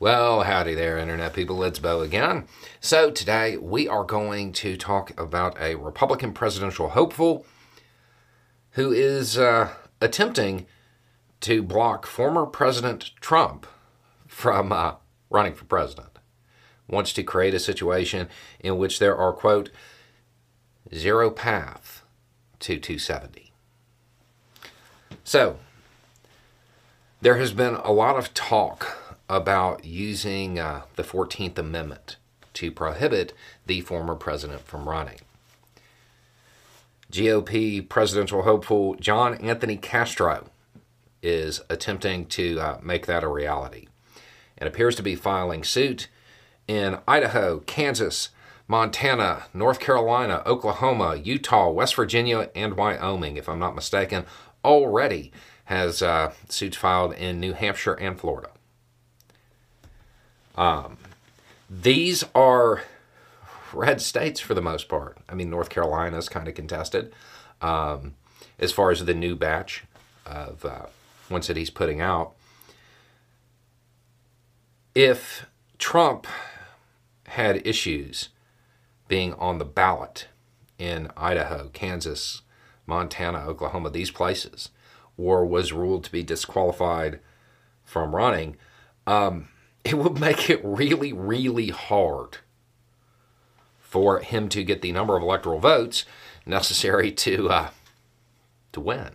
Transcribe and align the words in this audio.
Well, 0.00 0.42
howdy 0.42 0.74
there, 0.74 0.96
Internet 0.96 1.32
people. 1.32 1.64
It's 1.64 1.80
Beau 1.80 2.02
again. 2.02 2.46
So, 2.78 3.10
today 3.10 3.56
we 3.56 3.88
are 3.88 4.04
going 4.04 4.52
to 4.52 4.76
talk 4.76 5.10
about 5.20 5.60
a 5.60 5.74
Republican 5.74 6.32
presidential 6.32 6.90
hopeful 6.90 7.44
who 8.72 8.92
is 8.92 9.36
uh, 9.36 9.70
attempting 10.00 10.66
to 11.40 11.64
block 11.64 12.06
former 12.06 12.46
President 12.46 13.10
Trump 13.20 13.66
from 14.28 14.70
uh, 14.70 14.94
running 15.30 15.54
for 15.54 15.64
president. 15.64 16.20
Wants 16.86 17.12
to 17.14 17.24
create 17.24 17.54
a 17.54 17.58
situation 17.58 18.28
in 18.60 18.78
which 18.78 19.00
there 19.00 19.16
are, 19.16 19.32
quote, 19.32 19.70
zero 20.94 21.28
path 21.28 22.04
to 22.60 22.78
270. 22.78 23.52
So, 25.24 25.58
there 27.20 27.38
has 27.38 27.52
been 27.52 27.74
a 27.74 27.90
lot 27.90 28.16
of 28.16 28.32
talk 28.32 29.07
about 29.28 29.84
using 29.84 30.58
uh, 30.58 30.82
the 30.96 31.02
14th 31.02 31.58
Amendment 31.58 32.16
to 32.54 32.70
prohibit 32.70 33.34
the 33.66 33.80
former 33.82 34.14
president 34.14 34.62
from 34.62 34.88
running. 34.88 35.18
GOP 37.12 37.88
presidential 37.88 38.42
hopeful 38.42 38.94
John 38.96 39.34
Anthony 39.36 39.76
Castro 39.76 40.50
is 41.22 41.62
attempting 41.70 42.26
to 42.26 42.60
uh, 42.60 42.78
make 42.82 43.06
that 43.06 43.24
a 43.24 43.28
reality 43.28 43.88
and 44.56 44.68
appears 44.68 44.94
to 44.96 45.02
be 45.02 45.14
filing 45.14 45.64
suit 45.64 46.08
in 46.66 46.98
Idaho, 47.06 47.60
Kansas, 47.60 48.30
Montana, 48.66 49.44
North 49.54 49.80
Carolina, 49.80 50.42
Oklahoma, 50.44 51.16
Utah, 51.16 51.70
West 51.70 51.94
Virginia, 51.94 52.50
and 52.54 52.74
Wyoming, 52.74 53.38
if 53.38 53.48
I'm 53.48 53.58
not 53.58 53.74
mistaken, 53.74 54.26
already 54.64 55.32
has 55.64 56.02
uh, 56.02 56.32
suits 56.48 56.76
filed 56.76 57.14
in 57.14 57.40
New 57.40 57.54
Hampshire 57.54 57.94
and 57.94 58.20
Florida. 58.20 58.50
Um, 60.58 60.96
these 61.70 62.24
are 62.34 62.82
red 63.72 64.02
states 64.02 64.40
for 64.40 64.54
the 64.54 64.60
most 64.60 64.88
part. 64.88 65.18
I 65.28 65.34
mean, 65.34 65.50
North 65.50 65.70
Carolina 65.70 66.18
is 66.18 66.28
kind 66.28 66.48
of 66.48 66.54
contested 66.54 67.12
um, 67.62 68.14
as 68.58 68.72
far 68.72 68.90
as 68.90 69.04
the 69.04 69.14
new 69.14 69.36
batch 69.36 69.84
of 70.26 70.64
uh, 70.64 70.86
ones 71.30 71.46
that 71.46 71.56
he's 71.56 71.70
putting 71.70 72.00
out. 72.00 72.32
If 74.96 75.46
Trump 75.78 76.26
had 77.28 77.64
issues 77.64 78.30
being 79.06 79.34
on 79.34 79.58
the 79.58 79.64
ballot 79.64 80.26
in 80.76 81.08
Idaho, 81.16 81.70
Kansas, 81.72 82.42
Montana, 82.84 83.44
Oklahoma, 83.46 83.90
these 83.90 84.10
places, 84.10 84.70
or 85.16 85.46
was 85.46 85.72
ruled 85.72 86.02
to 86.04 86.12
be 86.12 86.24
disqualified 86.24 87.20
from 87.84 88.16
running, 88.16 88.56
um, 89.06 89.48
it 89.84 89.96
would 89.96 90.20
make 90.20 90.50
it 90.50 90.60
really, 90.64 91.12
really 91.12 91.68
hard 91.68 92.38
for 93.78 94.20
him 94.20 94.48
to 94.50 94.62
get 94.62 94.82
the 94.82 94.92
number 94.92 95.16
of 95.16 95.22
electoral 95.22 95.58
votes 95.58 96.04
necessary 96.44 97.10
to 97.10 97.48
uh, 97.48 97.70
to 98.72 98.80
win. 98.80 99.12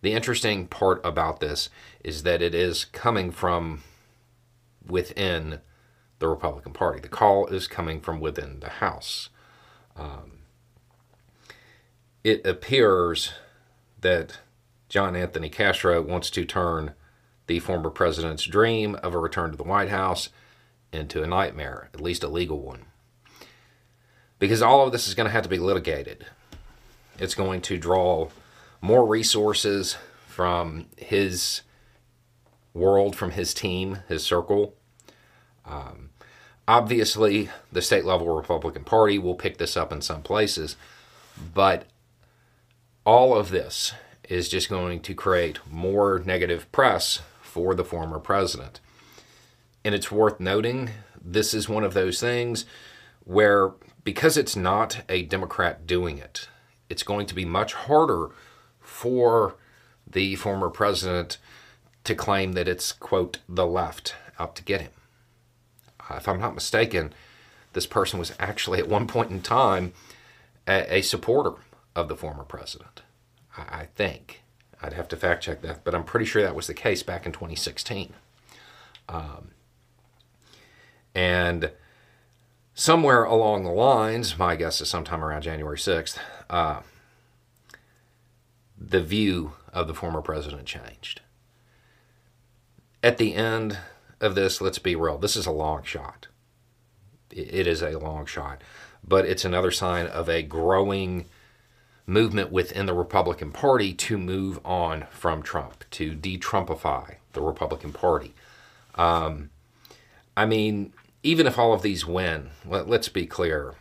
The 0.00 0.12
interesting 0.12 0.66
part 0.66 1.00
about 1.04 1.40
this 1.40 1.70
is 2.04 2.22
that 2.22 2.42
it 2.42 2.54
is 2.54 2.84
coming 2.84 3.30
from 3.30 3.82
within 4.86 5.60
the 6.18 6.28
Republican 6.28 6.72
Party. 6.72 7.00
The 7.00 7.08
call 7.08 7.46
is 7.46 7.68
coming 7.68 8.00
from 8.00 8.20
within 8.20 8.60
the 8.60 8.68
House. 8.68 9.28
Um, 9.96 10.38
it 12.24 12.44
appears 12.46 13.32
that 14.00 14.38
John 14.88 15.16
Anthony 15.16 15.48
Castro 15.48 16.00
wants 16.00 16.30
to 16.30 16.44
turn 16.44 16.94
the 17.48 17.58
former 17.58 17.90
president's 17.90 18.44
dream 18.44 18.94
of 19.02 19.14
a 19.14 19.18
return 19.18 19.50
to 19.50 19.56
the 19.56 19.64
White 19.64 19.88
House 19.88 20.28
into 20.92 21.22
a 21.22 21.26
nightmare, 21.26 21.90
at 21.92 22.00
least 22.00 22.22
a 22.22 22.28
legal 22.28 22.60
one. 22.60 22.84
Because 24.38 24.62
all 24.62 24.86
of 24.86 24.92
this 24.92 25.08
is 25.08 25.14
going 25.14 25.26
to 25.26 25.32
have 25.32 25.42
to 25.42 25.48
be 25.48 25.58
litigated. 25.58 26.26
It's 27.18 27.34
going 27.34 27.62
to 27.62 27.76
draw 27.76 28.28
more 28.80 29.04
resources 29.04 29.96
from 30.26 30.86
his 30.96 31.62
world, 32.72 33.16
from 33.16 33.32
his 33.32 33.52
team, 33.52 33.98
his 34.08 34.22
circle. 34.22 34.74
Um, 35.66 36.10
obviously, 36.68 37.48
the 37.72 37.82
state 37.82 38.04
level 38.04 38.28
Republican 38.28 38.84
Party 38.84 39.18
will 39.18 39.34
pick 39.34 39.58
this 39.58 39.76
up 39.76 39.92
in 39.92 40.00
some 40.00 40.22
places, 40.22 40.76
but 41.54 41.86
all 43.04 43.36
of 43.36 43.50
this 43.50 43.92
is 44.28 44.48
just 44.48 44.68
going 44.68 45.00
to 45.00 45.14
create 45.14 45.58
more 45.68 46.22
negative 46.24 46.70
press 46.70 47.22
for 47.48 47.74
the 47.74 47.84
former 47.84 48.18
president. 48.18 48.80
And 49.84 49.94
it's 49.94 50.12
worth 50.12 50.38
noting 50.38 50.90
this 51.20 51.54
is 51.54 51.68
one 51.68 51.82
of 51.82 51.94
those 51.94 52.20
things 52.20 52.66
where, 53.24 53.72
because 54.04 54.36
it's 54.36 54.54
not 54.54 55.02
a 55.08 55.22
Democrat 55.22 55.86
doing 55.86 56.18
it, 56.18 56.48
it's 56.88 57.02
going 57.02 57.26
to 57.26 57.34
be 57.34 57.44
much 57.44 57.72
harder 57.74 58.28
for 58.80 59.56
the 60.06 60.36
former 60.36 60.68
president 60.68 61.38
to 62.04 62.14
claim 62.14 62.52
that 62.52 62.68
it's, 62.68 62.92
quote, 62.92 63.38
the 63.48 63.66
left 63.66 64.14
out 64.38 64.54
to 64.56 64.62
get 64.62 64.80
him. 64.80 64.92
If 66.10 66.28
I'm 66.28 66.40
not 66.40 66.54
mistaken, 66.54 67.12
this 67.72 67.86
person 67.86 68.18
was 68.18 68.32
actually 68.38 68.78
at 68.78 68.88
one 68.88 69.06
point 69.06 69.30
in 69.30 69.42
time 69.42 69.92
a, 70.66 70.96
a 70.98 71.02
supporter 71.02 71.52
of 71.94 72.08
the 72.08 72.16
former 72.16 72.44
president, 72.44 73.02
I, 73.56 73.80
I 73.80 73.88
think. 73.94 74.42
I'd 74.82 74.92
have 74.92 75.08
to 75.08 75.16
fact 75.16 75.42
check 75.42 75.62
that, 75.62 75.84
but 75.84 75.94
I'm 75.94 76.04
pretty 76.04 76.26
sure 76.26 76.42
that 76.42 76.54
was 76.54 76.66
the 76.66 76.74
case 76.74 77.02
back 77.02 77.26
in 77.26 77.32
2016. 77.32 78.12
Um, 79.08 79.50
and 81.14 81.72
somewhere 82.74 83.24
along 83.24 83.64
the 83.64 83.70
lines, 83.70 84.38
my 84.38 84.54
guess 84.54 84.80
is 84.80 84.88
sometime 84.88 85.24
around 85.24 85.42
January 85.42 85.76
6th, 85.76 86.18
uh, 86.48 86.80
the 88.76 89.02
view 89.02 89.52
of 89.72 89.88
the 89.88 89.94
former 89.94 90.22
president 90.22 90.66
changed. 90.66 91.20
At 93.02 93.18
the 93.18 93.34
end 93.34 93.78
of 94.20 94.34
this, 94.34 94.60
let's 94.60 94.78
be 94.78 94.94
real, 94.94 95.18
this 95.18 95.36
is 95.36 95.46
a 95.46 95.52
long 95.52 95.82
shot. 95.82 96.28
It 97.30 97.66
is 97.66 97.82
a 97.82 97.98
long 97.98 98.26
shot, 98.26 98.62
but 99.06 99.26
it's 99.26 99.44
another 99.44 99.70
sign 99.70 100.06
of 100.06 100.28
a 100.28 100.42
growing 100.42 101.26
movement 102.08 102.50
within 102.50 102.86
the 102.86 102.94
Republican 102.94 103.52
Party 103.52 103.92
to 103.92 104.16
move 104.16 104.58
on 104.64 105.04
from 105.10 105.42
Trump, 105.42 105.84
to 105.90 106.14
de 106.14 106.38
Trumpify 106.38 107.16
the 107.34 107.42
Republican 107.42 107.92
Party. 107.92 108.34
Um, 108.94 109.50
I 110.34 110.46
mean, 110.46 110.94
even 111.22 111.46
if 111.46 111.58
all 111.58 111.74
of 111.74 111.82
these 111.82 112.06
win, 112.06 112.48
let, 112.64 112.88
us 112.88 113.08
be 113.10 113.26
clear. 113.26 113.74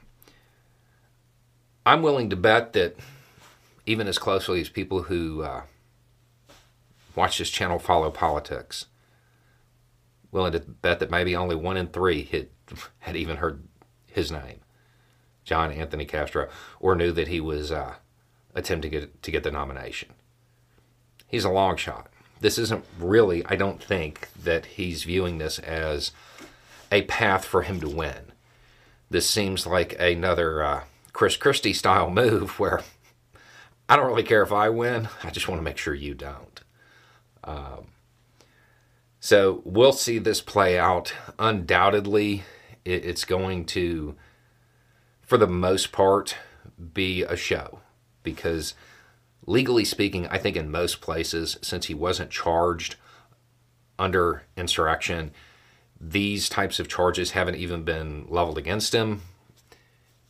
I'm 1.85 2.01
willing 2.01 2.29
to 2.29 2.35
bet 2.35 2.73
that 2.73 2.97
even 3.85 4.07
as 4.07 4.17
closely 4.17 4.59
as 4.59 4.67
people 4.67 5.03
who 5.03 5.43
uh, 5.43 5.61
watch 7.15 7.37
this 7.37 7.49
channel 7.49 7.79
follow 7.79 8.11
politics, 8.11 8.87
willing 10.33 10.51
to 10.51 10.59
bet 10.59 10.99
that 10.99 11.09
maybe 11.09 11.33
only 11.33 11.55
one 11.55 11.77
in 11.77 11.87
three 11.87 12.25
had, 12.25 12.49
had 12.99 13.15
even 13.15 13.37
heard 13.37 13.63
his 14.05 14.33
name, 14.33 14.59
John 15.45 15.71
Anthony 15.71 16.03
Castro, 16.03 16.49
or 16.81 16.93
knew 16.93 17.13
that 17.13 17.29
he 17.29 17.39
was 17.39 17.71
uh, 17.71 17.95
attempt 18.57 18.81
to 18.81 18.89
get 18.89 19.23
to 19.23 19.31
get 19.31 19.43
the 19.43 19.51
nomination. 19.51 20.09
He's 21.27 21.45
a 21.45 21.49
long 21.49 21.77
shot. 21.77 22.07
This 22.39 22.57
isn't 22.57 22.85
really, 22.99 23.45
I 23.45 23.55
don't 23.55 23.81
think, 23.81 24.29
that 24.43 24.65
he's 24.65 25.03
viewing 25.03 25.37
this 25.37 25.59
as 25.59 26.11
a 26.91 27.03
path 27.03 27.45
for 27.45 27.63
him 27.63 27.79
to 27.81 27.89
win. 27.89 28.31
This 29.09 29.29
seems 29.29 29.65
like 29.65 29.95
another 29.99 30.63
uh, 30.63 30.83
Chris 31.13 31.37
Christie 31.37 31.73
style 31.73 32.09
move 32.23 32.59
where 32.59 32.81
I 33.87 33.95
don't 33.95 34.07
really 34.07 34.23
care 34.23 34.43
if 34.43 34.51
I 34.51 34.69
win, 34.69 35.07
I 35.23 35.29
just 35.29 35.47
want 35.47 35.59
to 35.59 35.63
make 35.63 35.77
sure 35.77 35.93
you 35.93 36.13
don't. 36.13 36.61
Um, 37.43 37.87
so 39.19 39.61
we'll 39.63 39.93
see 39.93 40.19
this 40.19 40.41
play 40.41 40.77
out. 40.77 41.13
Undoubtedly, 41.39 42.43
it's 42.85 43.25
going 43.25 43.65
to, 43.65 44.15
for 45.21 45.37
the 45.37 45.47
most 45.47 45.91
part, 45.91 46.35
be 46.93 47.23
a 47.23 47.35
show 47.35 47.79
because 48.27 48.73
legally 49.45 49.85
speaking, 49.85 50.27
I 50.27 50.37
think 50.37 50.57
in 50.57 50.69
most 50.69 50.99
places, 50.99 51.57
since 51.61 51.85
he 51.85 51.93
wasn't 51.93 52.29
charged 52.29 52.97
under 53.97 54.43
insurrection, 54.57 55.31
these 55.99 56.49
types 56.49 56.77
of 56.79 56.89
charges 56.89 57.31
haven't 57.31 57.55
even 57.55 57.83
been 57.83 58.27
leveled 58.29 58.57
against 58.57 58.93
him, 58.93 59.21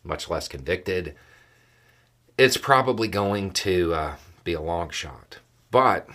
much 0.04 0.30
less 0.30 0.46
convicted. 0.46 1.16
It's 2.38 2.56
probably 2.56 3.08
going 3.08 3.50
to 3.66 3.92
uh, 3.92 4.14
be 4.44 4.52
a 4.52 4.60
long 4.60 4.90
shot, 4.90 5.38
but 5.72 6.08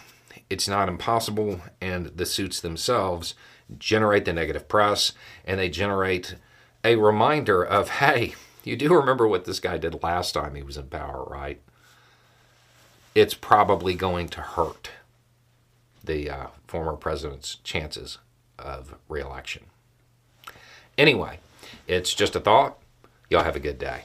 it's 0.50 0.69
not 0.69 0.88
impossible, 0.88 1.59
and 1.81 2.06
the 2.07 2.25
suits 2.25 2.62
themselves 2.62 3.36
generate 3.77 4.24
the 4.24 4.33
negative 4.33 4.68
press 4.69 5.13
and 5.45 5.59
they 5.59 5.69
generate 5.69 6.36
a 6.83 6.95
reminder 6.95 7.63
of 7.63 7.89
hey, 7.89 8.36
you 8.63 8.77
do 8.77 8.94
remember 8.94 9.27
what 9.27 9.45
this 9.45 9.59
guy 9.59 9.77
did 9.77 10.01
last 10.01 10.33
time 10.33 10.56
he 10.56 10.63
was 10.63 10.77
in 10.77 10.88
power, 10.88 11.25
right? 11.29 11.62
It's 13.15 13.33
probably 13.33 13.94
going 13.95 14.27
to 14.30 14.42
hurt 14.42 14.89
the 16.04 16.30
uh, 16.30 16.48
former 16.68 16.94
president's 16.94 17.56
chances 17.63 18.18
of 18.60 18.95
reelection. 19.07 19.63
Anyway, 20.98 21.39
it's 21.88 22.13
just 22.13 22.36
a 22.36 22.39
thought. 22.39 22.77
Y'all 23.30 23.44
have 23.44 23.56
a 23.56 23.60
good 23.60 23.80
day. 23.80 24.04